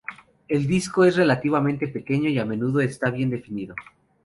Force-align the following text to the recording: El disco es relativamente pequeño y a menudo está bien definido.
El 0.47 0.65
disco 0.65 1.05
es 1.05 1.15
relativamente 1.15 1.87
pequeño 1.87 2.27
y 2.27 2.39
a 2.39 2.45
menudo 2.45 2.81
está 2.81 3.11
bien 3.11 3.29
definido. 3.29 3.75